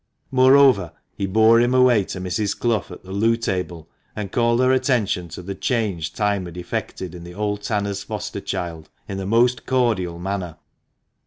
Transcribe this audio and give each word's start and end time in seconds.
Moreover, 0.31 0.93
he 1.15 1.27
bore 1.27 1.59
him 1.61 1.75
away 1.75 2.03
to 2.05 2.19
Mrs. 2.19 2.57
Clough, 2.57 2.85
at 2.89 3.03
the 3.03 3.11
loo 3.11 3.37
table, 3.37 3.87
and 4.15 4.31
called 4.31 4.59
her 4.59 4.71
attention 4.71 5.27
to 5.29 5.43
the 5.43 5.53
change 5.53 6.13
time 6.13 6.47
had 6.47 6.57
effected 6.57 7.13
in 7.13 7.23
the 7.23 7.35
old 7.35 7.61
tanner's 7.61 8.01
foster 8.01 8.41
child, 8.41 8.89
in 9.07 9.19
the 9.19 9.27
most 9.27 9.67
cordial 9.67 10.17
manner. 10.17 10.57